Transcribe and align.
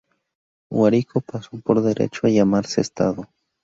Guárico 0.71 1.21
pasó 1.21 1.59
por 1.59 1.83
derecho 1.83 2.25
a 2.25 2.31
llamarse 2.31 2.81
Estado. 2.81 3.29